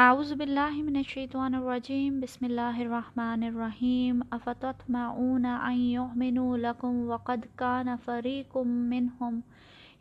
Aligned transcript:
اعوذ 0.00 0.32
باللہ 0.32 0.76
من 0.82 0.94
الشیطان 0.96 1.54
الرجیم، 1.54 2.20
بسم 2.20 2.44
اللہ 2.44 2.78
الرحمن 2.80 3.42
الرحیم، 3.46 4.20
افتطمعون 4.30 5.46
ان 5.46 5.80
یؤمنوا 5.80 6.56
لکم 6.56 7.00
وقد 7.08 7.44
کان 7.56 7.88
فریق 8.04 8.56
منہم 8.92 9.40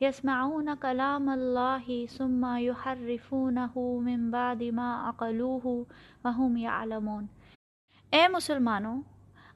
یسمعون 0.01 0.69
کلام 0.81 1.27
اللہ 1.29 1.89
ثم 2.15 2.45
یحرفونه 2.61 3.83
من 4.05 4.29
بعد 4.37 4.63
ما 4.79 4.87
عقلوه 5.09 5.75
وهم 6.23 6.55
یعلمون۔ 6.63 7.25
اے 8.13 8.27
مسلمانوں، 8.37 8.95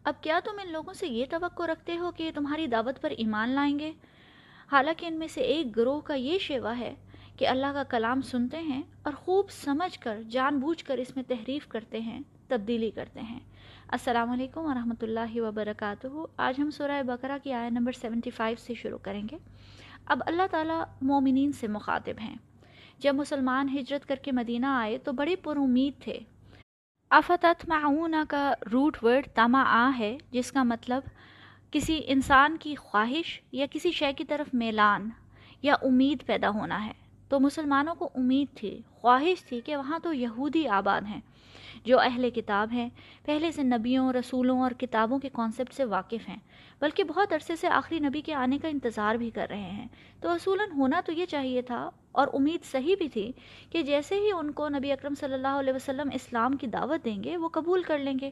اب 0.04 0.22
کیا 0.28 0.40
تم 0.46 0.62
ان 0.66 0.72
لوگوں 0.72 0.98
سے 1.04 1.14
یہ 1.14 1.32
توقع 1.38 1.72
رکھتے 1.74 1.98
ہو 2.04 2.12
کہ 2.20 2.30
تمہاری 2.36 2.68
دعوت 2.76 3.02
پر 3.02 3.18
ایمان 3.18 3.56
لائیں 3.62 3.80
گے؟ 3.80 3.94
حالانکہ 4.72 5.06
ان 5.06 5.20
میں 5.20 5.34
سے 5.38 5.50
ایک 5.56 5.76
گروہ 5.78 6.00
کا 6.12 6.22
یہ 6.28 6.38
شیوا 6.50 6.78
ہے 6.78 6.94
کہ 7.38 7.48
اللہ 7.48 7.68
کا 7.74 7.84
کلام 7.84 8.22
سنتے 8.22 8.60
ہیں 8.60 8.84
اور 9.04 9.14
خوب 9.14 9.50
سمجھ 9.50 10.00
کر، 10.00 10.22
جان 10.30 10.60
بوجھ 10.60 10.86
کر 10.86 10.98
اس 10.98 11.16
میں 11.16 11.24
تحریف 11.28 11.68
کرتے 11.68 12.00
ہیں، 12.00 12.20
تبدیلی 12.48 12.92
کرتے 12.92 13.20
ہیں۔ 13.20 13.40
السلام 13.88 14.30
علیکم 14.30 14.62
ورحمۃ 14.62 15.02
اللہ 15.02 15.42
وبرکاتہ۔ 15.42 16.08
آج 16.38 16.56
ہم 16.62 16.70
سورہ 16.70 17.04
بقرہ 17.04 17.38
کی 17.44 17.54
آیت 17.54 17.72
نمبر 17.72 17.92
75 17.92 18.60
سے 18.60 18.74
شروع 18.74 18.98
کریں 18.98 19.24
گے۔ 19.32 19.38
اب 20.06 20.22
اللہ 20.26 20.44
تعالیٰ 20.52 20.84
مومنین 21.02 21.52
سے 21.52 21.68
مخاطب 21.68 22.22
ہیں۔ 22.22 22.36
جب 22.98 23.16
مسلمان 23.16 23.70
ہجرت 23.70 24.06
کر 24.06 24.16
کے 24.16 24.32
مدینہ 24.32 24.66
آئے 24.66 24.98
تو 24.98 25.12
بڑے 25.12 25.36
پر 25.36 25.58
امید 25.58 26.02
تھے۔ 26.02 26.20
آفتت 27.10 27.70
معاون 27.70 28.16
کا 28.30 28.54
روٹ 28.72 28.98
ورڈ 29.04 29.28
تما 29.36 29.64
آ 29.68 29.92
ہے، 30.00 30.18
جس 30.32 30.52
کا 30.52 30.64
مطلب 30.64 31.02
کسی 31.72 32.02
انسان 32.06 32.58
کی 32.58 32.76
خواہش 32.76 33.42
یا 33.52 33.66
کسی 33.72 33.92
شے 33.92 34.14
کی 34.14 34.24
طرف 34.24 34.54
میلان 34.54 35.10
یا 35.62 35.76
امید 35.82 36.26
پیدا 36.26 36.50
ہونا 36.50 36.86
ہے۔ 36.86 37.05
تو 37.30 37.40
مسلمانوں 37.40 37.96
کو 37.96 38.10
امید 38.16 38.58
تھی، 38.58 38.82
خواہش 38.92 39.46
تھی 39.46 39.62
کہ 39.66 39.76
وہاں 39.76 40.00
تو 40.00 40.14
یہودی 40.14 40.68
آباد 40.68 41.02
ہیں۔ 41.02 41.22
جو 41.86 42.00
اہل 42.00 42.30
کتاب 42.30 42.70
ہیں، 42.72 42.90
پہلے 43.26 43.52
سے 43.52 43.64
نبیوں، 43.64 44.14
رسولوں 44.14 44.62
اور 44.62 44.72
کتابوں 44.72 45.20
کے 45.20 45.30
کانسیپٹ 45.34 45.74
سے 45.74 45.86
واقف 45.86 46.30
ہیں، 46.30 46.38
بلکہ 46.82 47.04
بہت 47.04 47.34
عرصے 47.34 47.56
سے 47.56 47.68
آخری 47.68 48.00
نبی 48.00 48.22
کے 48.22 48.34
آنے 48.34 48.58
کا 48.58 48.68
انتظار 48.68 49.16
بھی 49.16 49.30
کر 49.30 49.48
رہے 49.50 49.72
ہیں۔ 49.72 49.88
تو 50.20 50.30
اصولاً 50.30 50.72
ہونا 50.72 51.02
تو 51.06 51.12
یہ 51.12 51.26
چاہیے 51.26 51.62
تھا، 51.62 51.90
اور 52.12 52.28
امید 52.34 52.64
صحیح 52.64 52.96
بھی 52.96 53.10
تھی 53.10 53.32
کہ 53.70 53.84
جیسے 53.84 54.16
ہی 54.16 54.32
ان 54.32 54.52
کو 54.52 54.70
نبی 54.70 54.92
اکرم 54.92 55.14
صلی 55.20 55.34
اللہ 55.34 55.48
علیہ 55.48 55.74
وسلم 55.74 56.10
اسلام 56.14 56.56
کی 56.56 56.68
دعوت 56.68 57.06
دیں 57.06 57.24
گے، 57.24 57.38
وہ 57.38 57.50
قبول 57.50 57.84
کر 57.84 58.00
لیں 58.00 58.14
گے۔ 58.22 58.32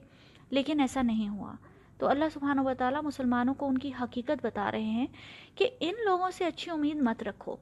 لیکن 0.50 0.80
ایسا 0.80 1.02
نہیں 1.02 1.30
ہوا۔ 1.30 1.53
تو 1.97 2.07
اللہ 2.07 2.25
سبحانہ 2.33 2.61
و 2.61 2.72
تعالیٰ 2.78 3.03
مسلمانوں 3.03 3.53
کو 3.53 3.67
ان 3.67 3.78
کی 3.78 3.91
حقیقت 4.02 4.45
بتا 4.45 4.72
رہے 4.72 4.83
ہیں 4.83 5.07
کہ 5.55 5.69
ان 5.80 5.94
لوگوں 6.05 6.31
سے 6.31 6.45
اچھی 6.45 6.72
امید 6.72 6.95
مت 6.95 7.23
رکھو۔ 7.23 7.55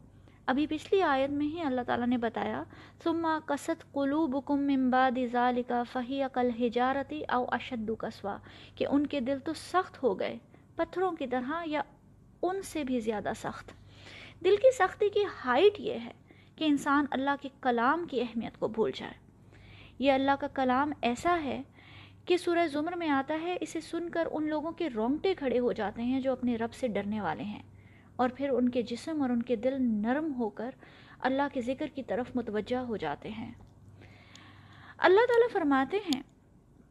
ابھی 0.46 0.68
پچھلی 0.68 1.02
آیت 1.02 1.30
میں 1.30 1.46
ہی 1.46 1.62
اللہ 1.62 1.82
تعالیٰ 1.82 2.08
نے 2.08 2.18
بتایا، 2.18 2.64
ثم 3.04 3.28
قصد 3.46 3.92
قلوبکم 3.92 4.60
من 4.60 4.90
بعد 4.90 5.18
ذالک 5.32 5.74
فہی 5.92 6.22
کل 6.34 6.50
حجارتی 6.60 7.24
او 7.30 7.46
اشد 7.52 7.90
کسوا 8.00 8.38
کہ 8.76 8.86
ان 8.86 9.08
کے 9.08 9.20
دل 9.20 9.40
تو 9.40 9.54
سخت 9.54 10.04
ہو 10.04 10.20
گئے، 10.20 10.38
پتھروں 10.76 11.12
کی 11.12 11.28
طرح 11.28 11.64
یا 11.66 11.82
ان 12.42 12.62
سے 12.62 12.84
بھی 12.84 13.00
زیادہ 13.00 13.32
سخت۔ 13.36 13.72
دل 14.44 14.56
کی 14.56 14.76
سختی 14.76 15.10
کی 15.10 15.24
ہائٹ 15.46 15.80
یہ 15.80 15.94
ہے 15.94 16.12
کہ 16.56 16.66
انسان 16.66 17.06
اللہ 17.12 17.36
کے 17.42 17.50
کلام 17.62 18.06
کی 18.08 18.22
اہمیت 18.22 18.60
کو 18.60 18.68
بھول 18.68 18.92
جائے۔ 18.96 19.14
یہ 20.00 20.12
اللہ 20.12 20.32
کا 20.40 20.48
کلام 20.48 20.92
ایسا 21.02 21.40
ہے 21.44 21.62
کہ 22.26 22.38
سورہ 22.38 22.68
زمر 22.68 22.96
میں 22.96 23.10
آتا 23.10 23.38
ہے، 23.42 23.58
اسے 23.62 23.82
سن 23.82 24.10
کر 24.10 24.28
ان 24.32 24.50
لوگوں 24.50 24.72
کے 24.72 24.90
رونگٹے 24.90 25.34
کھڑے 25.34 25.60
ہو 25.60 25.72
جاتے 25.72 26.04
ہیں 26.04 26.22
جو 26.22 26.32
اپنے 26.32 26.56
رب 26.56 26.74
سے 26.74 26.88
ڈرنے 26.88 27.22
والے 27.22 27.44
ہیں۔ 27.44 27.64
اور 28.22 28.30
پھر 28.30 28.50
ان 28.50 28.70
کے 28.70 28.82
جسم 28.82 29.22
اور 29.22 29.30
ان 29.30 29.44
کے 29.44 29.56
دل 29.56 29.76
نرم 29.80 30.34
ہو 30.34 30.50
کر 30.50 30.72
اللہ 31.20 31.48
کے 31.54 31.62
ذکر 31.62 31.88
کی 31.88 32.04
طرف 32.04 32.36
متوجہ 32.36 32.78
ہو 32.78 32.98
جاتے 32.98 33.30
ہیں۔ 33.30 33.52
اللہ 34.98 35.26
تعالیٰ 35.28 35.48
فرماتے 35.52 35.98
ہیں 35.98 36.22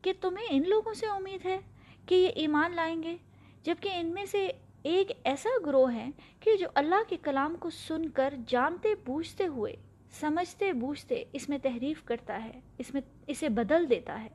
کہ 0.03 0.13
تمہیں 0.21 0.47
ان 0.51 0.63
لوگوں 0.69 0.95
سے 0.95 1.07
امید 1.07 1.47
ہے 1.47 1.59
کہ 2.07 2.15
یہ 2.15 2.29
ایمان 2.35 2.75
لائیں 2.75 3.03
گے، 3.03 3.17
جبکہ 3.63 3.91
ان 3.95 4.07
میں 4.07 4.25
سے 4.25 4.51
ایک 4.83 5.13
ایسا 5.25 5.51
گروہ 5.67 5.95
ہے 5.95 6.09
کہ 6.41 6.57
جو 6.57 6.67
اللہ 6.75 7.09
کے 7.09 7.17
کلام 7.23 7.57
کو 7.61 7.71
سن 7.71 8.09
کر 8.09 8.35
جانتے 8.47 8.95
بوجھتے 9.07 9.47
ہوئے، 9.47 9.75
سمجھتے 10.21 10.73
بوجھتے 10.73 11.25
اس 11.33 11.49
میں 11.49 11.59
تحریف 11.59 12.03
کرتا 12.05 12.45
ہے، 12.45 12.61
اس 12.79 12.95
میں، 12.95 13.03
اسے 13.27 13.49
بدل 13.49 13.91
دیتا 13.91 14.23
ہے۔ 14.23 14.29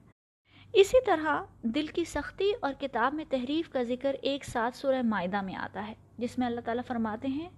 اسی 0.76 1.06
طرح 1.06 1.44
دل 1.62 1.88
کی 1.88 2.06
سختی 2.06 2.52
اور 2.60 2.74
کتاب 2.80 3.14
میں 3.14 3.26
تحریف 3.30 3.70
کا 3.70 3.84
ذکر 3.84 4.16
ایک 4.22 4.46
ساتھ 4.46 4.78
سورہ 4.78 5.02
معدہ 5.02 5.42
میں 5.42 5.56
آتا 5.56 5.88
ہے، 5.88 5.94
جس 6.18 6.38
میں 6.38 6.48
اللہ 6.48 6.62
تعالیٰ 6.62 6.84
فرماتے 6.88 7.28
ہیں، 7.28 7.50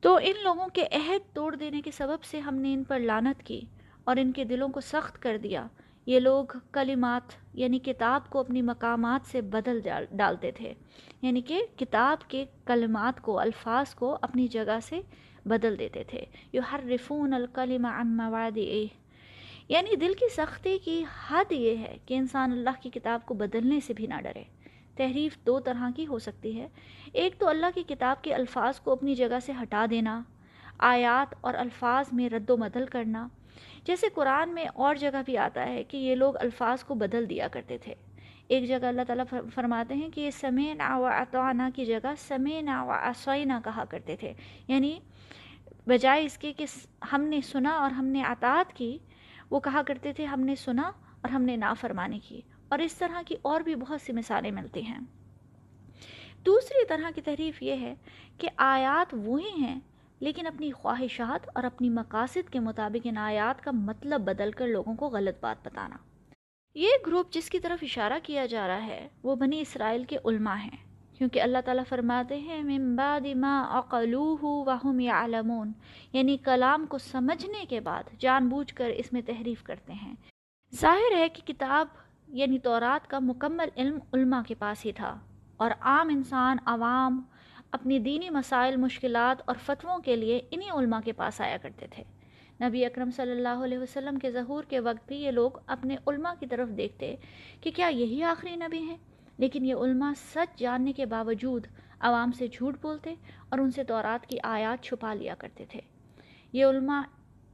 تو 0.00 0.16
ان 0.16 0.32
لوگوں 0.42 0.66
کے 0.68 0.86
عہد 0.92 1.34
توڑ 1.34 1.56
دینے 1.56 1.82
کے 1.82 1.90
سبب 1.90 2.24
سے 2.24 2.40
ہم 2.40 2.54
نے 2.54 2.74
ان 2.74 2.84
پر 2.84 3.00
لانت 3.00 3.42
کی 3.42 3.60
اور 4.04 4.16
ان 4.16 4.32
کے 4.32 4.44
دلوں 4.44 4.68
کو 4.68 4.80
سخت 4.80 5.22
کر 5.22 5.38
دیا۔ 5.42 5.66
یہ 6.06 6.20
لوگ 6.20 6.44
کلمات 6.72 7.34
یعنی 7.54 7.78
کتاب 7.78 8.30
کو 8.30 8.38
اپنی 8.38 8.62
مقامات 8.62 9.30
سے 9.30 9.40
بدل 9.40 9.80
ڈالتے 10.12 10.50
تھے۔ 10.50 10.74
یعنی 11.22 11.40
کہ 11.40 11.62
کتاب 11.76 12.30
کے 12.30 12.44
کلمات 12.64 13.20
کو، 13.20 13.38
الفاظ 13.38 13.94
کو 13.94 14.18
اپنی 14.22 14.46
جگہ 14.46 14.78
سے 14.82 15.00
بدل 15.44 15.78
دیتے 15.78 16.04
تھے۔ 16.04 16.24
یو 16.52 16.62
ہر 16.72 16.80
رفون 16.84 17.34
الکلم 17.34 17.84
عن 17.84 18.16
مواد 18.16 18.58
یعنی 19.68 19.96
دل 19.96 20.12
کی 20.14 20.34
سختی 20.36 20.78
کی 20.78 21.04
حد 21.30 21.52
یہ 21.52 21.76
ہے 21.76 21.96
کہ 22.06 22.14
انسان 22.14 22.52
اللہ 22.52 22.70
کی 22.80 22.90
کتاب 22.90 23.26
کو 23.26 23.34
بدلنے 23.34 23.80
سے 23.80 23.92
بھی 23.92 24.06
نہ 24.06 24.14
ڈرے۔ 24.22 24.42
تحریف 24.96 25.38
دو 25.46 25.60
طرح 25.60 25.90
کی 25.96 26.06
ہو 26.06 26.18
سکتی 26.18 26.60
ہے۔ 26.60 26.68
ایک 27.12 27.38
تو 27.38 27.48
اللہ 27.48 27.66
کی 27.74 27.82
کتاب 27.82 28.22
کے 28.22 28.34
الفاظ 28.34 28.80
کو 28.80 28.92
اپنی 28.92 29.14
جگہ 29.14 29.38
سے 29.42 29.52
ہٹا 29.62 29.86
دینا، 29.90 30.22
آیات 30.78 31.34
اور 31.40 31.54
الفاظ 31.54 32.06
میں 32.12 32.28
رد 32.28 32.50
و 32.50 32.56
بدل 32.56 32.86
کرنا۔ 32.86 33.28
جیسے 33.84 34.06
قرآن 34.14 34.48
میں 34.54 34.66
اور 34.74 34.94
جگہ 34.94 35.22
بھی 35.26 35.38
آتا 35.38 35.66
ہے 35.66 35.84
کہ 35.84 35.96
یہ 35.96 36.14
لوگ 36.14 36.36
الفاظ 36.36 36.84
کو 36.84 36.94
بدل 36.94 37.30
دیا 37.30 37.48
کرتے 37.48 37.78
تھے۔ 37.78 37.94
ایک 38.48 38.68
جگہ 38.68 38.86
اللہ 38.86 39.02
تعالیٰ 39.06 39.24
فرماتے 39.54 39.94
ہیں 39.94 40.08
کہ 40.08 40.20
یہ 40.20 40.30
سمے 40.30 40.74
نا 40.74 40.98
و 40.98 41.06
اطوانہ 41.06 41.62
کی 41.74 41.84
جگہ 41.84 42.12
سمے 42.18 42.62
نا 42.62 42.84
و 42.84 42.90
اسوئینہ 42.90 43.52
کہا 43.64 43.84
کرتے 43.84 44.16
تھے۔ 44.16 44.32
یعنی 44.68 44.98
بجائے 45.86 46.24
اس 46.24 46.38
کے 46.38 46.52
کہ 46.52 46.66
ہم 47.12 47.22
نے 47.22 47.40
سنا 47.40 47.70
اور 47.70 47.90
ہم 47.90 48.04
نے 48.04 48.22
اطاعت 48.22 48.72
کی 48.72 48.98
وہ 49.50 49.60
کہا 49.60 49.82
کرتے 49.86 50.12
تھے، 50.12 50.24
ہم 50.24 50.40
نے 50.40 50.54
سنا 50.54 50.90
اور 51.20 51.30
ہم 51.30 51.42
نے 51.42 51.56
نافرمانی 51.56 52.18
کی، 52.20 52.40
اور 52.68 52.78
اس 52.78 52.94
طرح 52.94 53.22
کی 53.26 53.36
اور 53.42 53.60
بھی 53.60 53.74
بہت 53.74 54.00
سی 54.00 54.12
مثالیں 54.12 54.50
ملتی 54.50 54.82
ہیں۔ 54.82 54.98
دوسری 56.46 56.86
طرح 56.86 57.10
کی 57.14 57.20
تحریف 57.20 57.62
یہ 57.62 57.76
ہے 57.76 57.94
کہ 58.38 58.48
آیات 58.56 59.14
وہی 59.14 59.62
ہیں، 59.62 59.78
لیکن 60.20 60.46
اپنی 60.46 60.70
خواہشات 60.72 61.48
اور 61.54 61.64
اپنی 61.64 61.88
مقاصد 61.88 62.50
کے 62.50 62.60
مطابق 62.60 63.06
ان 63.06 63.18
آیات 63.18 63.64
کا 63.64 63.70
مطلب 63.70 64.20
بدل 64.20 64.52
کر 64.52 64.66
لوگوں 64.66 64.94
کو 64.96 65.08
غلط 65.08 65.40
بات 65.40 65.66
بتانا۔ 65.66 65.96
یہ 66.74 66.88
گروپ 67.06 67.32
جس 67.32 67.50
کی 67.50 67.60
طرف 67.60 67.78
اشارہ 67.82 68.18
کیا 68.22 68.46
جا 68.46 68.66
رہا 68.68 68.86
ہے، 68.86 69.08
وہ 69.22 69.36
بنی 69.36 69.60
اسرائیل 69.60 70.04
کے 70.04 70.16
علماء 70.24 70.56
ہیں۔ 70.56 70.76
کیونکہ 71.18 71.42
اللہ 71.42 71.58
تعالیٰ 71.64 71.84
فرماتے 71.88 72.38
ہیں، 72.38 72.62
من 72.62 72.96
بعد 72.96 73.20
ما 73.34 73.62
اقلوہ 73.70 74.36
وهم 74.42 75.00
یعلمون۔ 75.00 75.72
یعنی 76.12 76.36
کلام 76.36 76.86
کو 76.86 76.98
سمجھنے 76.98 77.64
کے 77.68 77.80
بعد 77.80 78.02
جان 78.18 78.48
بوجھ 78.48 78.74
کر 78.74 78.88
اس 78.88 79.12
میں 79.12 79.22
تحریف 79.26 79.62
کرتے 79.62 79.92
ہیں۔ 79.92 80.14
ظاہر 80.74 81.16
ہے 81.16 81.28
کہ 81.28 81.46
کتاب 81.46 81.86
یعنی 82.28 82.58
تورات 82.58 83.10
کا 83.10 83.18
مکمل 83.18 83.68
علم 83.76 83.98
علماء 84.14 84.42
کے 84.46 84.54
پاس 84.54 84.86
ہی 84.86 84.92
تھا۔ 84.92 85.18
اور 85.56 85.70
عام 85.80 86.08
انسان، 86.08 86.56
عوام 86.64 87.22
اپنی 87.70 87.98
دینی 87.98 88.30
مسائل، 88.30 88.76
مشکلات 88.76 89.42
اور 89.44 89.56
فتووں 89.64 89.98
کے 89.98 90.16
لیے 90.16 90.40
انہی 90.50 90.70
علماء 90.70 91.00
کے 91.04 91.12
پاس 91.12 91.40
آیا 91.40 91.56
کرتے 91.62 91.86
تھے۔ 91.90 92.04
نبی 92.68 92.84
اکرم 92.84 93.10
صلی 93.10 93.30
اللہ 93.30 93.64
علیہ 93.64 93.78
وسلم 93.78 94.18
کے 94.18 94.30
ظہور 94.30 94.64
کے 94.64 94.80
وقت 94.80 95.08
بھی 95.08 95.16
یہ 95.16 95.30
لوگ 95.30 95.50
اپنے 95.66 95.96
علماء 96.06 96.32
کی 96.40 96.46
طرف 96.46 96.68
دیکھتے 96.76 97.16
کہ 97.60 97.70
کیا 97.76 97.86
یہی 97.86 98.22
آخری 98.22 98.56
نبی 98.56 98.78
ہیں؟ 98.78 98.96
لیکن 99.38 99.64
یہ 99.64 99.74
علماء 99.74 100.12
سچ 100.34 100.58
جاننے 100.58 100.92
کے 100.92 101.06
باوجود 101.06 101.66
عوام 102.00 102.32
سے 102.32 102.46
جھوٹ 102.48 102.76
بولتے 102.82 103.14
اور 103.48 103.58
ان 103.58 103.70
سے 103.70 103.84
تورات 103.84 104.26
کی 104.26 104.38
آیات 104.42 104.84
چھپا 104.84 105.14
لیا 105.14 105.34
کرتے 105.38 105.64
تھے۔ 105.68 105.80
یہ 106.52 106.64
علماء 106.64 107.02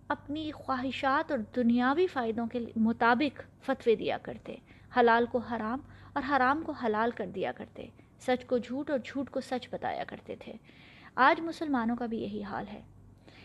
اپنی 0.09 0.51
خواہشات 0.51 1.31
اور 1.31 1.39
دنیاوی 1.57 2.07
فائدوں 2.07 2.47
کے 2.47 2.61
مطابق 2.77 3.41
فتوے 3.63 3.95
دیا 3.95 4.19
کرتے، 4.23 4.57
حلال 4.97 5.27
کو 5.27 5.39
حرام 5.39 5.79
اور 6.13 6.23
حرام 6.31 6.63
کو 6.67 6.73
حلال 6.73 7.11
کر 7.11 7.27
دیا 7.27 7.53
کرتے، 7.53 7.87
سچ 8.21 8.45
کو 8.47 8.59
جھوٹ 8.59 8.91
اور 8.91 8.99
جھوٹ 9.05 9.31
کو 9.31 9.41
سچ 9.41 9.69
بتایا 9.71 10.05
کرتے 10.05 10.37
تھے۔ 10.39 10.53
آج 11.15 11.41
مسلمانوں 11.41 11.97
کا 11.97 12.07
بھی 12.07 12.19
یہی 12.19 12.43
حال 12.43 12.65
ہے 12.73 12.83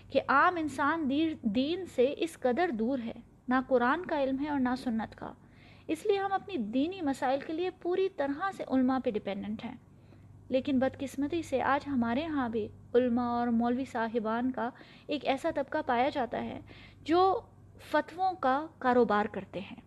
کہ 0.10 0.22
عام 0.28 0.56
انسان 0.58 1.10
دین 1.42 1.86
سے 1.96 2.14
اس 2.18 2.40
قدر 2.40 2.70
دور 2.70 3.00
ہے، 3.06 3.14
نہ 3.48 3.56
قرآن 3.68 4.06
کا 4.06 4.24
علم 4.24 4.44
ہے 4.44 4.50
اور 4.50 4.60
نہ 4.60 4.76
سنت 4.84 5.16
کا۔ 5.16 5.34
اس 5.90 6.06
لیے 6.06 6.18
ہم 6.18 6.34
اپنی 6.34 6.58
دینی 6.58 7.02
مسائل 7.02 7.40
کے 7.48 7.54
لیے 7.54 7.70
پوری 7.70 8.10
طرح 8.10 8.52
سے 8.58 8.64
علماء 8.68 9.00
پہ 9.04 9.12
ڈپینڈنٹ 9.12 9.66
ہیں۔ 9.66 9.76
لیکن 10.50 10.80
بدقسمتی 10.80 11.44
سے 11.44 11.62
آج 11.62 11.88
ہمارے 11.88 12.26
ہاں 12.26 12.50
بھی 12.50 12.68
علماء 12.96 13.30
اور 13.30 13.48
مولوی 13.48 13.86
صاحبان 13.86 14.52
کا 14.52 14.70
ایک 15.08 15.26
ایسا 15.26 15.50
طبقہ 15.56 15.78
پایا 15.86 16.10
جاتا 16.10 16.44
ہے 16.44 16.60
جو 17.04 17.40
فتووں 17.92 18.34
کا 18.34 18.68
کاروبار 18.80 19.26
کرتے 19.26 19.60
ہیں۔ 19.60 19.82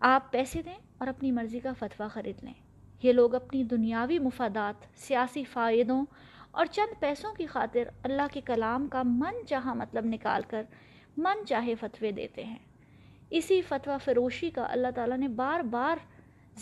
آپ 0.00 0.32
پیسے 0.32 0.62
دیں 0.62 0.78
اور 0.98 1.08
اپنی 1.08 1.32
مرضی 1.32 1.58
کا 1.58 1.72
فتویٰ 1.72 2.10
خرید 2.10 2.44
لیں۔ 2.44 2.54
یہ 3.02 3.12
لوگ 3.12 3.34
اپنی 3.34 3.64
دنیاوی 3.64 4.18
مفادات، 4.18 5.00
سیاسی 5.00 5.44
فائدوں 5.44 6.04
اور 6.50 6.66
چند 6.66 7.00
پیسوں 7.00 7.34
کی 7.34 7.46
خاطر 7.46 7.82
اللہ 8.02 8.26
کے 8.32 8.40
کلام 8.40 8.88
کا 8.88 9.02
من 9.04 9.46
چاہا 9.48 9.74
مطلب 9.74 10.04
نکال 10.04 10.42
کر 10.48 10.62
من 11.16 11.46
چاہے 11.46 11.74
فتوے 11.74 12.10
دیتے 12.10 12.44
ہیں۔ 12.44 12.58
اسی 13.30 13.60
فتویٰ 13.62 13.96
فروشی 14.04 14.50
کا 14.50 14.66
اللہ 14.70 14.90
تعالیٰ 14.94 15.18
نے 15.18 15.28
بار 15.28 15.60
بار 15.60 15.96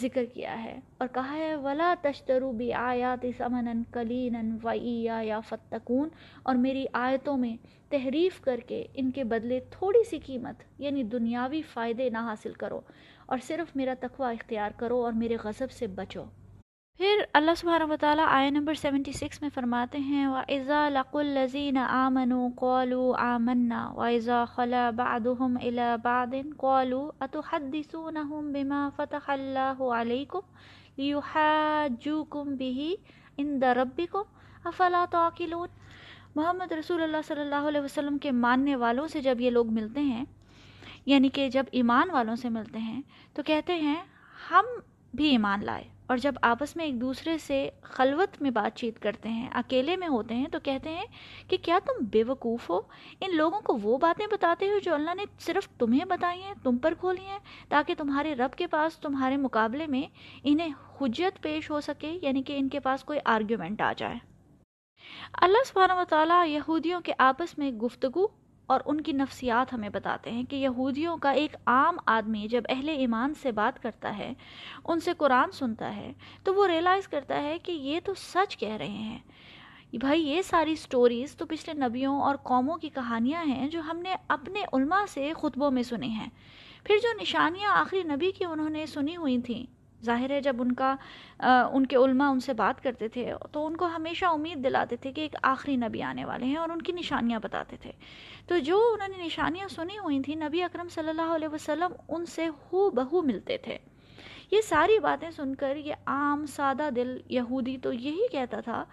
ذکر 0.01 0.25
کیا 0.25 0.63
ہے 0.65 0.79
اور 0.99 1.09
کہا 1.13 1.37
ہے، 1.37 1.55
ولا 1.57 1.95
تشترو 2.03 2.51
بھی 2.53 2.73
آیات 2.73 3.25
سمن 3.37 3.83
کلین 3.93 4.57
ویا 4.63 5.21
یا 5.25 5.41
فتقون 5.41 6.09
اور 6.43 6.55
میری 6.55 6.85
آیتوں 6.93 7.37
میں 7.37 7.57
تحریف 7.89 8.41
کر 8.41 8.61
کے 8.67 8.87
ان 8.95 9.11
کے 9.11 9.25
بدلے 9.25 9.61
تھوڑی 9.71 10.05
سی 10.05 10.19
قیمت 10.19 10.63
یعنی 10.79 11.03
دنیاوی 11.03 11.63
فائدے 11.63 12.09
نہ 12.11 12.19
حاصل 12.19 12.53
کرو 12.53 12.81
اور 13.27 13.39
صرف 13.47 13.77
میرا 13.77 13.95
تقوی 14.01 14.35
اختیار 14.35 14.71
کرو 14.77 15.05
اور 15.05 15.13
میرے 15.13 15.37
غضب 15.45 15.71
سے 15.71 15.87
بچو۔ 15.87 16.25
پھر 16.99 17.19
اللہ 17.33 17.51
سبحانہ 17.57 17.85
و 17.85 17.97
تعالیٰ 18.01 18.25
آئے 18.29 18.51
نمبر 18.51 18.75
76 18.75 19.37
میں 19.41 19.49
فرماتے 19.55 19.99
ہیں، 19.99 20.27
وَإِذَا 20.27 20.89
لَقُوا 20.89 21.21
الَّذِينَ 21.21 21.79
آمَنُوا 21.79 22.49
قَالُوا 22.57 23.35
آمَنَّا 23.35 23.83
وَإِذَا 23.91 24.45
خَلَا 24.45 24.91
بَعْدُهُمْ 24.91 25.61
إِلَى 25.61 25.97
بَعْدٍ 26.05 26.57
قَالُوا 26.57 27.13
أَتُحَدِّثُونَهُمْ 27.27 28.51
بِمَا 28.57 28.89
فَتَحَ 28.97 29.37
اللَّهُ 29.37 29.93
عَلَيْكُمْ 29.99 30.43
لِيُحَاجُّوكُمْ 31.03 32.57
بِهِ 32.63 32.89
عِنْدَ 33.45 33.65
رَبِّكُمْ 33.65 34.25
أَفَلَا 34.65 35.05
تَعْقِلُونَ؟ 35.11 35.69
محمد 36.35 36.73
رسول 36.73 37.03
اللہ 37.03 37.23
صلی 37.25 37.41
اللہ 37.41 37.69
علیہ 37.69 37.81
وسلم 37.81 38.19
کے 38.19 38.31
ماننے 38.31 38.77
والوں 38.77 39.07
سے 39.07 39.21
جب 39.21 39.41
یہ 39.41 39.51
لوگ 39.51 39.71
ملتے 39.71 40.01
ہیں 40.01 40.25
یعنی 41.07 41.29
کہ 41.29 41.49
جب 41.49 41.71
ایمان 41.73 42.11
والوں 42.11 42.37
سے 42.37 42.49
ملتے 42.49 42.79
ہیں، 42.79 43.03
تو 43.35 43.43
کہتے 43.43 43.75
ہیں، 43.75 44.03
ہم 44.51 44.65
بھی 45.15 45.29
ایمان 45.29 45.65
لائے۔ 45.65 45.98
اور 46.09 46.17
جب 46.17 46.35
آپس 46.43 46.77
میں 46.77 46.85
ایک 46.85 47.01
دوسرے 47.01 47.39
سے 47.39 47.71
خلوت 47.83 48.43
میں 48.43 48.51
بات 48.51 48.79
چیت 48.79 48.99
کرتے 48.99 49.29
ہیں، 49.29 49.49
اکیلے 49.55 49.97
میں 49.97 50.09
ہوتے 50.09 50.35
ہیں، 50.35 50.49
تو 50.49 50.59
کہتے 50.63 50.91
ہیں 50.91 51.05
کہ 51.49 51.57
کیا 51.63 51.79
تم 51.87 52.05
بے 52.11 52.23
وقوف 52.25 52.71
ہو؟ 52.71 52.81
ان 53.21 53.37
لوگوں 53.37 53.61
کو 53.61 53.79
وہ 53.83 53.99
باتیں 53.99 54.27
بتاتے 54.27 54.69
ہو 54.69 54.79
جو 54.79 54.95
اللہ 54.95 55.15
نے 55.15 55.25
صرف 55.41 55.69
تمہیں 55.69 56.05
بتائی 56.05 56.43
ہیں، 56.43 56.55
تم 56.63 56.79
پر 56.79 56.95
کھولی 57.01 57.27
ہیں، 57.27 57.39
تاکہ 57.69 57.95
تمہارے 57.95 58.35
رب 58.35 58.55
کے 58.55 58.67
پاس، 58.67 58.99
تمہارے 58.99 59.37
مقابلے 59.37 59.87
میں 59.87 60.03
انہیں 60.43 60.73
حجت 61.01 61.43
پیش 61.43 61.71
ہو 61.71 61.81
سکے 61.81 62.19
یعنی 62.23 62.43
کہ 62.43 62.57
ان 62.59 62.69
کے 62.69 62.81
پاس 62.81 63.05
کوئی 63.05 63.19
آرگیومنٹ 63.25 63.81
آ 63.81 63.93
جائے۔ 63.97 64.17
اللہ 65.33 65.65
سبحانہ 65.67 65.93
و 65.93 66.03
تعالیٰ 66.09 66.49
یہودیوں 66.49 67.01
کے 67.01 67.13
آپس 67.19 67.59
میں 67.59 67.71
گفتگو 67.73 68.27
اور 68.69 68.81
ان 68.87 69.01
کی 69.01 69.13
نفسیات 69.13 69.73
ہمیں 69.73 69.89
بتاتے 69.89 70.31
ہیں 70.31 70.43
کہ 70.43 70.57
یہودیوں 70.57 71.17
کا 71.17 71.31
ایک 71.31 71.57
عام 71.67 71.97
آدمی 72.07 72.49
جب 72.49 72.63
اہل 72.69 72.89
ایمان 72.89 73.35
سے 73.35 73.53
بات 73.53 73.83
کرتا 73.83 74.19
ہے، 74.19 74.33
ان 74.85 75.01
سے 75.01 75.11
قرآن 75.19 75.51
سنتا 75.51 75.97
ہے، 75.97 76.13
تو 76.43 76.55
وہ 76.55 76.67
ریلائز 76.67 77.09
کرتا 77.09 77.43
ہے 77.43 77.59
کہ 77.59 77.73
یہ 77.73 78.01
تو 78.05 78.15
سچ 78.15 78.57
کہہ 78.57 78.77
رہے 78.77 78.89
ہیں۔ 78.89 79.19
بھائی، 79.93 80.23
یہ 80.23 80.43
ساری 80.43 80.77
سٹوریز 80.77 81.37
تو 81.37 81.47
پچھلے 81.47 81.89
نبیوں 81.89 82.21
اور 82.21 82.37
قوموں 82.37 82.77
کی 82.77 82.89
کہانیاں 82.89 83.45
ہیں 83.45 83.69
جو 83.69 83.81
ہم 83.81 83.99
نے 83.99 84.15
اپنے 84.29 84.61
علماء 84.73 85.05
سے 85.09 85.33
خطبوں 85.37 85.71
میں 85.71 85.83
سنی 85.83 86.09
ہیں۔ 86.09 86.29
پھر 86.85 86.95
جو 87.03 87.23
نشانیاں 87.23 87.71
آخری 87.71 88.03
نبی 88.03 88.31
کی 88.33 88.45
انہوں 88.45 88.71
نے 88.71 88.87
سنی 88.87 89.17
ہوئی 89.17 89.39
تھیں 89.39 89.78
ظاہر 90.05 90.31
ہے 90.31 90.41
جب 90.41 90.57
ان 90.61 90.73
کا 90.73 90.95
ان 91.73 91.87
کے 91.87 91.97
علماء 91.97 92.31
ان 92.31 92.41
سے 92.41 92.53
بات 92.53 92.83
کرتے 92.83 93.09
تھے، 93.09 93.33
تو 93.53 93.67
ان 93.67 93.77
کو 93.77 93.87
ہمیشہ 93.87 94.27
امید 94.27 94.65
دلاتے 94.65 94.97
تھے 94.97 95.13
کہ 95.13 95.21
ایک 95.21 95.37
آخری 95.43 95.77
نبی 95.77 96.03
آنے 96.03 96.25
والے 96.25 96.47
ہیں 96.47 96.57
اور 96.57 96.69
ان 96.69 96.83
کی 96.83 96.93
نشانیاں 96.93 97.41
بتاتے 97.43 97.77
تھے۔ 97.77 97.93
تو 98.49 98.59
جو 98.59 98.81
انہوں 98.93 99.17
نے 99.17 99.25
نشانیاں 99.25 99.69
سنی 99.69 99.99
ہوئی 99.99 100.21
تھیں، 100.23 100.37
نبی 100.37 100.63
اکرم 100.63 100.89
صلی 100.89 101.09
اللہ 101.09 101.35
علیہ 101.35 101.49
وسلم 101.49 101.93
ان 102.09 102.27
سے 102.27 102.49
ہو 102.49 102.89
بہو 102.91 103.23
ملتے 103.23 103.57
تھے۔ 103.59 103.79
یہ 104.51 104.61
ساری 104.61 104.99
باتیں 104.99 105.31
سن 105.31 105.55
کر، 105.55 105.77
یہ 105.77 105.95
عام 106.07 106.47
سادہ 106.47 106.89
دل 106.97 107.17
یہودی 107.29 107.77
تو 107.79 107.93
یہی 107.93 108.27
کہتا 108.33 108.61
تھا 108.61 108.85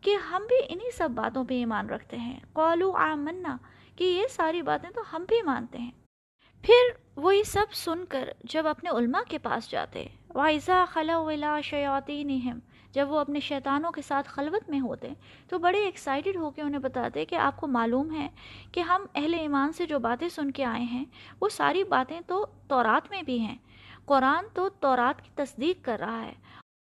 کہ 0.00 0.14
ہم 0.30 0.42
بھی 0.48 0.56
انہی 0.68 0.90
سب 0.96 1.10
باتوں 1.14 1.44
پہ 1.44 1.54
ایمان 1.54 1.90
رکھتے 1.90 2.16
ہیں۔ 2.16 2.38
قولو 2.52 2.90
آمنا، 2.92 3.56
کہ 3.96 4.04
یہ 4.04 4.26
ساری 4.30 4.62
باتیں 4.62 4.90
تو 4.90 5.02
ہم 5.12 5.24
بھی 5.28 5.42
مانتے 5.42 5.78
ہیں۔ 5.78 5.90
پھر 6.64 7.09
وہ 7.22 7.36
یہ 7.36 7.42
سب 7.42 7.66
سن 7.72 8.04
کر 8.08 8.28
جب 8.44 8.66
اپنے 8.66 8.90
علماء 8.90 9.20
کے 9.28 9.38
پاس 9.38 9.70
جاتے 9.70 10.04
وائزہ 10.34 10.84
خلا 10.88 11.18
ولا 11.18 11.60
شیاتی 11.60 12.50
جب 12.92 13.10
وہ 13.10 13.18
اپنے 13.18 13.40
شیطانوں 13.40 13.90
کے 13.90 14.02
ساتھ 14.02 14.28
خلوت 14.28 14.70
میں 14.70 14.80
ہوتے، 14.80 15.08
تو 15.48 15.58
بڑے 15.58 15.84
ایکسائٹڈ 15.84 16.36
ہو 16.36 16.50
کے 16.50 16.62
انہیں 16.62 16.80
بتاتے 16.80 17.24
کہ 17.24 17.34
آپ 17.34 17.56
کو 17.56 17.66
معلوم 17.66 18.14
ہے 18.14 18.28
کہ 18.72 18.80
ہم 18.80 19.06
اہل 19.14 19.34
ایمان 19.34 19.72
سے 19.72 19.86
جو 19.86 19.98
باتیں 19.98 20.28
سن 20.28 20.50
کے 20.50 20.64
آئے 20.64 20.82
ہیں، 20.82 21.04
وہ 21.40 21.48
ساری 21.48 21.84
باتیں 21.84 22.20
تو 22.26 22.46
تورات 22.68 23.10
میں 23.10 23.22
بھی 23.22 23.38
ہیں۔ 23.38 23.56
قرآن 24.04 24.44
تو 24.54 24.68
تورات 24.68 25.22
کی 25.24 25.30
تصدیق 25.34 25.84
کر 25.84 25.96
رہا 26.00 26.22
ہے۔ 26.22 26.32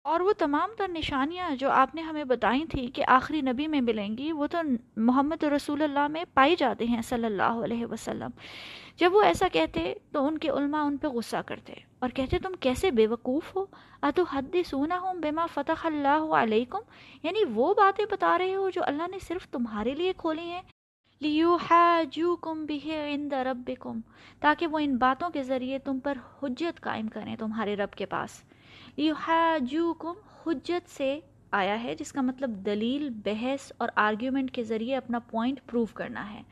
اور 0.03 0.19
وہ 0.19 0.33
تمام 0.37 0.69
تر 0.77 0.87
نشانیاں 0.87 1.55
جو 1.55 1.71
آپ 1.71 1.95
نے 1.95 2.01
ہمیں 2.01 2.23
بتائی 2.23 2.65
تھیں 2.65 2.87
کہ 2.87 3.03
آخری 3.07 3.41
نبی 3.41 3.67
میں 3.67 3.81
ملیں 3.81 4.17
گی، 4.17 4.31
وہ 4.31 4.47
تو 4.47 4.57
محمد 4.97 5.43
رسول 5.43 5.81
اللہ 5.81 6.07
میں 6.07 6.23
پائی 6.33 6.55
جاتی 6.55 6.87
ہیں 6.87 7.01
صلی 7.01 7.25
اللہ 7.25 7.59
علیہ 7.63 7.85
وسلم۔ 7.85 8.29
جب 8.97 9.15
وہ 9.15 9.21
ایسا 9.21 9.47
کہتے 9.51 9.93
تو 10.11 10.27
ان 10.27 10.37
کے 10.37 10.49
علماء 10.49 10.83
ان 10.83 10.97
پہ 10.97 11.07
غصہ 11.07 11.37
کرتے 11.45 11.73
اور 11.99 12.09
کہتے، 12.09 12.37
تم 12.37 12.53
کیسے 12.59 12.91
بے 12.91 13.07
وقوف 13.07 13.55
ہو؟ 13.55 13.65
اتو 14.01 14.23
حد 14.23 14.55
سونا 14.65 14.99
ہوں 14.99 15.13
بما 15.13 15.45
فتح 15.53 15.85
اللہ 15.85 16.33
علیکم؟ 16.33 16.79
یعنی 17.23 17.39
وہ 17.53 17.73
باتیں 17.73 18.05
بتا 18.11 18.37
رہے 18.37 18.55
ہو 18.55 18.69
جو 18.69 18.81
اللہ 18.85 19.07
نے 19.11 19.17
صرف 19.19 19.47
تمہارے 19.47 19.93
لیے 19.95 20.13
کھولی 20.17 20.49
ہیں۔ 20.49 20.61
لیو 21.19 21.57
جو 22.11 22.35
کم 22.35 22.65
بھی 22.65 22.79
عند 23.13 23.33
ربکم 23.33 23.99
تاکہ 24.39 24.67
وہ 24.67 24.79
ان 24.79 24.97
باتوں 24.97 25.29
کے 25.29 25.43
ذریعے 25.43 25.79
تم 25.79 25.99
پر 25.99 26.17
حجت 26.43 26.81
قائم 26.81 27.07
کریں 27.07 27.35
تمہارے 27.35 27.75
رب 27.75 27.93
کے 27.93 28.05
پاس۔ 28.05 28.50
یحاجوکم، 28.97 30.13
حجت 30.45 30.89
سے 30.89 31.19
آیا 31.51 31.83
ہے، 31.83 31.95
جس 31.95 32.11
کا 32.11 32.21
مطلب 32.21 32.49
دلیل، 32.65 33.09
بحث 33.09 33.71
اور 33.77 33.89
آرگیومنٹ 33.95 34.51
کے 34.51 34.63
ذریعے 34.63 34.97
اپنا 34.97 35.19
پوائنٹ 35.19 35.59
پروف 35.65 35.93
کرنا 35.93 36.33
ہے، 36.33 36.43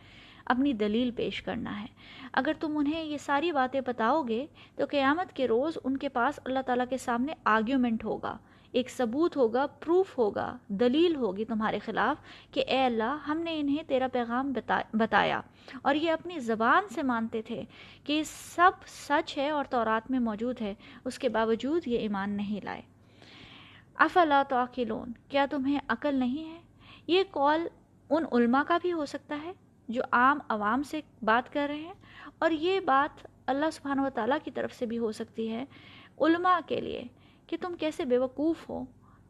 اپنی 0.45 0.74
دلیل 0.74 1.12
پیش 1.12 1.41
کرنا 1.41 1.81
ہے۔ 1.81 1.86
اگر 2.33 2.51
تم 2.59 2.77
انہیں 2.77 3.03
یہ 3.03 3.18
ساری 3.18 3.51
باتیں 3.51 3.81
بتاؤ 3.81 4.24
گے، 4.24 4.45
تو 4.75 4.83
قیامت 4.89 5.33
کے 5.33 5.47
روز 5.47 5.77
ان 5.83 5.97
کے 5.97 6.09
پاس 6.09 6.39
اللہ 6.45 6.59
تعالیٰ 6.65 6.86
کے 6.89 6.97
سامنے 6.97 7.33
آرگیومنٹ 7.44 8.03
ہوگا۔ 8.03 8.38
ایک 8.71 8.89
ثبوت 8.89 9.38
ہوگا 9.38 9.66
پروف 9.80 10.18
ہوگا، 10.18 10.57
دلیل 10.68 11.16
ہوگی 11.16 11.45
تمہارے 11.45 11.80
خلاف 11.80 12.18
کہ 12.54 12.63
اے 12.68 12.83
اللہ، 12.86 13.18
ہم 13.27 13.38
نے 13.38 13.60
انہیں 13.60 13.83
تیرا 13.88 14.07
پیغام 14.13 14.51
بتایا۔ 14.94 15.39
اور 15.81 15.95
یہ 15.95 16.12
اپنی 16.12 16.39
زبان 16.39 16.83
سے 16.95 17.04
مانتے 17.04 17.42
تھے 17.42 17.62
کہ 18.04 18.21
سب 18.25 18.71
سچ 18.88 19.38
ہے 19.38 19.50
اور 19.50 19.66
تورات 19.69 20.12
میں 20.12 20.19
موجود 20.19 20.62
ہے، 20.62 20.74
اس 21.06 21.19
کے 21.19 21.30
باوجود 21.30 21.88
یہ 21.88 22.00
ایمان 22.00 22.38
نہیں 22.38 22.66
لائے۔ 22.66 22.81
افلا 23.95 24.44
توقلون 24.50 25.12
کیا 25.30 25.45
تمہیں 25.51 25.80
عقل 25.88 26.16
نہیں 26.16 26.54
ہے؟ 26.54 26.60
یہ 27.07 27.24
کال 27.31 27.68
ان 28.10 28.24
علماء 28.31 28.63
کا 28.68 28.77
بھی 28.81 28.94
ہو 28.94 29.06
سکتا 29.06 29.38
ہے 29.44 29.51
جو 29.89 30.01
عام 30.12 30.39
عوام 30.50 30.83
سے 30.83 31.01
بات 31.21 31.54
کر 31.54 31.66
رہے 31.69 31.75
ہیں، 31.75 31.94
اور 32.39 32.51
یہ 32.51 32.80
بات 32.80 33.25
اللہ 33.48 33.69
سبحانہ 33.74 34.01
و 34.01 34.10
تعالیٰ 34.13 34.38
کی 34.44 34.51
طرف 34.51 34.73
سے 34.73 34.85
بھی 34.85 34.97
ہو 34.97 35.11
سکتی 35.11 35.52
ہے 35.52 35.66
علماء 36.21 36.59
کے 36.68 36.81
لیے۔ 36.81 37.04
کہ 37.49 37.57
تم 37.61 37.75
کیسے 37.79 38.06
بے 38.06 38.18
وقوف 38.18 38.69
ہو؟ 38.69 38.83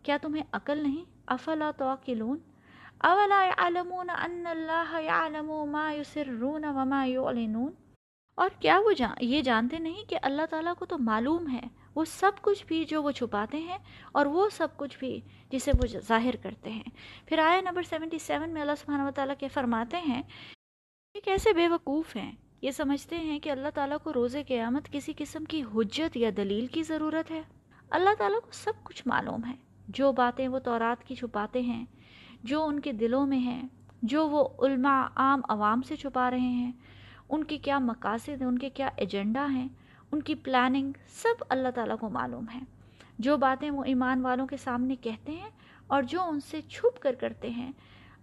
کیا 0.03 0.17
تمہیں 0.21 0.43
عقل 0.51 0.83
نہیں؟ 0.83 1.03
افلا 1.27 1.71
توقلون 1.77 2.38
اولا 2.99 3.43
يعلمون 3.43 4.09
ان 4.09 4.47
اللہ 4.47 4.99
يعلم 5.01 5.51
ما 5.71 5.91
يسرون 5.93 6.65
وما 6.65 7.05
يعلنون 7.05 7.71
اور 8.38 8.49
کیا 8.59 8.79
وہ 8.85 8.91
جان 8.91 9.15
یہ 9.21 9.41
جانتے 9.41 9.77
نہیں 9.77 10.03
کہ 10.09 10.17
اللہ 10.21 10.45
تعالیٰ 10.49 10.73
کو 10.79 10.85
تو 10.85 10.97
معلوم 10.97 11.49
ہے، 11.51 11.67
وہ 11.95 12.05
سب 12.05 12.31
کچھ 12.41 12.65
بھی 12.65 12.83
جو 12.85 13.03
وہ 13.03 13.11
چھپاتے 13.11 13.57
ہیں 13.57 13.77
اور 14.11 14.25
وہ 14.25 14.47
سب 14.49 14.77
کچھ 14.77 14.97
بھی 14.99 15.19
جسے 15.49 15.71
وہ 15.71 15.88
ظاہر 16.07 16.35
کرتے 16.35 16.71
ہیں۔ 16.71 16.89
پھر 17.25 17.39
آیا 17.39 17.61
نمبر 17.61 17.81
77 17.83 18.49
میں 18.49 18.61
اللہ 18.61 18.79
سبحانہ 18.79 19.03
و 19.03 19.11
تعالیٰ 19.15 19.35
کے 19.39 19.47
فرماتے 19.47 19.97
ہیں، 19.97 20.21
یہ 21.15 21.21
کیسے 21.21 21.53
بے 21.53 21.67
وقوف 21.67 22.15
ہیں؟ 22.15 22.31
یہ 22.61 22.71
سمجھتے 22.71 23.15
ہیں 23.15 23.39
کہ 23.39 23.49
اللہ 23.49 23.69
تعالیٰ 23.73 23.97
کو 24.03 24.13
روز 24.13 24.35
قیامت 24.47 24.91
کسی 24.91 25.13
قسم 25.17 25.45
کی 25.45 25.63
حجت 25.75 26.17
یا 26.17 26.29
دلیل 26.38 26.67
کی 26.67 26.83
ضرورت 26.83 27.31
ہے۔ 27.31 27.41
اللہ 27.89 28.10
تعالیٰ 28.17 28.39
کو 28.41 28.50
سب 28.51 28.74
کچھ 28.84 29.03
معلوم 29.05 29.41
ہے۔ 29.48 29.55
جو 29.88 30.12
باتیں 30.12 30.48
وہ 30.48 30.60
تورات 30.60 31.03
کی 31.03 31.15
چھپاتے 31.15 31.62
ہیں، 31.62 31.86
جو 32.43 32.65
ان 32.65 32.79
کے 32.79 32.91
دلوں 32.91 33.25
میں 33.25 33.39
ہیں، 33.39 33.67
جو 34.01 34.29
وہ 34.29 34.48
علماء 34.60 35.08
عام 35.15 35.41
عوام 35.50 35.81
سے 35.81 35.96
چھپا 35.96 36.31
رہے 36.31 36.39
ہیں، 36.39 36.72
ان 37.29 37.43
کے 37.43 37.58
کیا 37.58 37.79
مقاصد 37.79 38.29
ہیں، 38.29 38.48
ان 38.48 38.60
کے 38.60 38.69
کیا 38.69 38.89
ایجنڈا 38.98 39.48
ہیں، 39.51 39.67
ان 40.12 40.22
کی 40.22 40.36
پلاننگ 40.36 40.91
سب 41.08 41.43
اللہ 41.50 41.67
تعالیٰ 41.75 41.98
کو 42.00 42.10
معلوم 42.10 42.46
ہے۔ 42.55 42.60
جو 43.19 43.38
باتیں 43.38 43.72
وہ 43.72 43.84
ایمان 43.84 44.22
والوں 44.22 44.48
کے 44.48 44.58
سامنے 44.58 44.96
کہتے 44.96 45.31
ہیں 45.31 45.50
اور 45.88 46.03
جو 46.03 46.24
ان 46.24 46.39
سے 46.39 46.62
چھپ 46.62 47.01
کر 47.01 47.15
کرتے 47.15 47.50
ہیں، 47.50 47.72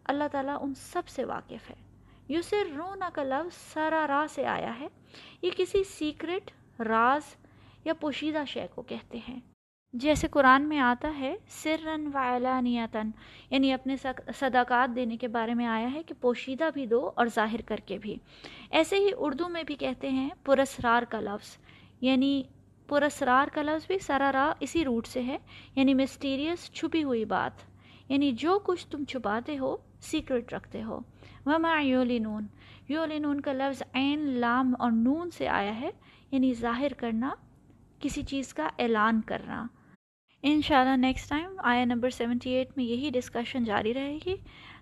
اللہ 0.04 0.24
تعالیٰ 0.32 0.58
ان 0.60 0.74
سب 0.74 1.08
سے 1.08 1.24
واقف 1.24 1.70
ہے۔ 1.70 1.74
یوسر 2.28 2.76
رونا 2.76 3.10
کا 3.12 3.22
لفظ 3.22 3.72
سارا 3.74 4.06
راہ 4.06 4.26
سے 4.30 4.46
آیا 4.46 4.80
ہے۔ 4.80 4.88
یہ 5.42 5.50
کسی 5.56 5.84
سیکرٹ 5.84 6.50
راز 6.80 7.22
یا 7.84 7.94
پوشیدہ 7.94 8.42
شے 8.46 8.66
کو 8.74 8.82
کہتے 8.82 9.18
ہیں۔ 9.28 9.40
جیسے 9.96 10.28
قرآن 10.28 10.68
میں 10.68 10.78
آتا 10.78 11.12
ہے، 11.18 11.36
سرن 11.48 12.06
و 12.14 12.18
اعلانیتاً 12.18 13.10
یعنی 13.50 13.72
اپنے 13.72 13.96
صداقات 14.38 14.96
دینے 14.96 15.16
کے 15.16 15.28
بارے 15.28 15.54
میں 15.54 15.66
آیا 15.66 15.92
ہے 15.92 16.02
کہ 16.02 16.14
پوشیدہ 16.20 16.64
بھی 16.74 16.86
دو 16.86 17.10
اور 17.14 17.26
ظاہر 17.26 17.60
کر 17.66 17.76
کے 17.76 17.98
بھی۔ 17.98 18.16
ایسے 18.70 18.96
ہی 18.96 19.10
اردو 19.18 19.48
میں 19.48 19.62
بھی 19.62 19.74
کہتے 19.74 20.10
ہیں 20.10 20.30
پرسرار 20.44 21.02
کا 21.02 21.20
لفظ 21.20 21.56
یعنی 22.00 22.42
پرسرار 22.86 23.46
کا 23.52 23.62
لفظ 23.62 23.86
بھی 23.86 23.98
سرارا 23.98 24.52
اسی 24.60 24.84
روٹ 24.84 25.06
سے 25.06 25.22
ہے 25.22 25.38
یعنی 25.74 25.94
مسٹیریس 25.94 26.72
چھپی 26.72 27.04
ہوئی 27.04 27.24
بات۔ 27.24 27.52
یعنی 28.10 28.32
جو 28.32 28.58
کچھ 28.58 28.86
تم 28.86 29.04
چھپاتے 29.04 29.58
ہو 29.58 29.76
سیکرٹ 30.00 30.52
رکھتے 30.52 30.82
ہو۔ 30.82 31.00
وما 31.46 31.80
یولینون 31.80 32.46
یعلنون 32.88 33.40
کا 33.40 33.52
لفظ 33.52 33.82
عین، 33.94 34.18
لام 34.18 34.74
اور 34.78 34.90
نون 34.90 35.30
سے 35.30 35.48
آیا 35.48 35.80
ہے 35.80 35.90
یعنی 36.30 36.54
ظاہر 36.54 36.92
کرنا، 36.92 37.30
کسی 38.00 38.22
چیز 38.22 38.54
کا 38.54 38.68
اعلان 38.78 39.20
کرنا۔ 39.20 39.66
انشاءاللہ 40.42 40.96
نیکسٹ 40.96 41.28
ٹائم 41.28 41.56
آیا 41.58 41.84
نمبر 41.84 42.10
سیونٹی 42.10 42.50
ایٹ 42.50 42.68
میں 42.76 42.84
یہی 42.84 43.10
ڈسکشن 43.10 43.64
جاری 43.64 43.94
رہے 43.94 44.18
گی۔ 44.26 44.36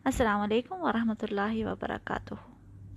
السلام 0.05 0.41
علیکم 0.41 0.83
ورحمۃ 0.83 1.23
اللہ 1.23 1.65
وبرکاتہ۔ 1.67 2.35